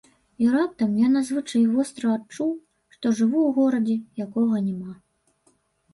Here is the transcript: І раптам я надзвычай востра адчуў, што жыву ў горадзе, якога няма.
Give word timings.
І 0.43 0.45
раптам 0.53 0.95
я 1.01 1.09
надзвычай 1.15 1.67
востра 1.75 2.15
адчуў, 2.19 2.49
што 2.95 3.13
жыву 3.19 3.39
ў 3.51 3.55
горадзе, 3.59 3.97
якога 4.27 4.55
няма. 4.71 4.93